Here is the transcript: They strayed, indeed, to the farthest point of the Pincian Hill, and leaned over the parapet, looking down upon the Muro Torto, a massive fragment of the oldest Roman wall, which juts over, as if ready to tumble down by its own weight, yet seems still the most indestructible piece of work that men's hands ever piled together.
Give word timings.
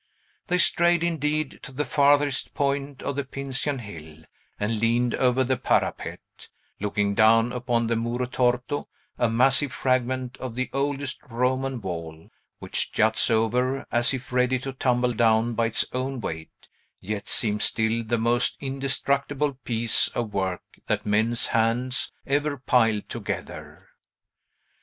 They 0.47 0.57
strayed, 0.57 1.03
indeed, 1.03 1.59
to 1.61 1.71
the 1.71 1.85
farthest 1.85 2.55
point 2.55 3.03
of 3.03 3.15
the 3.15 3.23
Pincian 3.23 3.77
Hill, 3.81 4.23
and 4.59 4.79
leaned 4.79 5.13
over 5.13 5.43
the 5.43 5.57
parapet, 5.57 6.49
looking 6.79 7.13
down 7.13 7.51
upon 7.51 7.85
the 7.85 7.95
Muro 7.95 8.25
Torto, 8.25 8.87
a 9.19 9.29
massive 9.29 9.71
fragment 9.71 10.37
of 10.37 10.55
the 10.55 10.71
oldest 10.73 11.19
Roman 11.29 11.79
wall, 11.81 12.31
which 12.57 12.91
juts 12.91 13.29
over, 13.29 13.85
as 13.91 14.11
if 14.11 14.33
ready 14.33 14.57
to 14.57 14.73
tumble 14.73 15.13
down 15.13 15.53
by 15.53 15.67
its 15.67 15.85
own 15.93 16.19
weight, 16.19 16.67
yet 16.99 17.29
seems 17.29 17.65
still 17.65 18.03
the 18.03 18.17
most 18.17 18.57
indestructible 18.59 19.53
piece 19.53 20.07
of 20.07 20.33
work 20.33 20.63
that 20.87 21.05
men's 21.05 21.45
hands 21.45 22.11
ever 22.25 22.57
piled 22.57 23.07
together. 23.07 23.85